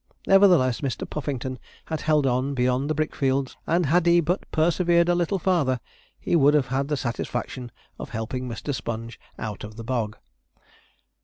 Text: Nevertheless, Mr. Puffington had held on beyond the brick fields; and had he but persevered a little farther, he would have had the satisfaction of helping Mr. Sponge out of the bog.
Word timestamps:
Nevertheless, 0.25 0.81
Mr. 0.81 1.07
Puffington 1.07 1.59
had 1.85 2.01
held 2.01 2.25
on 2.25 2.55
beyond 2.55 2.89
the 2.89 2.95
brick 2.95 3.15
fields; 3.15 3.55
and 3.67 3.85
had 3.85 4.07
he 4.07 4.19
but 4.19 4.49
persevered 4.51 5.07
a 5.09 5.13
little 5.13 5.37
farther, 5.37 5.79
he 6.19 6.35
would 6.35 6.55
have 6.55 6.69
had 6.69 6.87
the 6.87 6.97
satisfaction 6.97 7.71
of 7.99 8.09
helping 8.09 8.49
Mr. 8.49 8.73
Sponge 8.73 9.19
out 9.37 9.63
of 9.63 9.75
the 9.75 9.83
bog. 9.83 10.17